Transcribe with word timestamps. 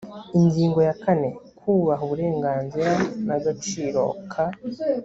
ingingo 0.39 0.79
ya 0.87 0.95
kane 1.03 1.29
kubaha 1.59 2.01
uburenganzira 2.07 2.91
n 3.27 3.29
agaciro 3.37 4.03
ka 4.31 4.45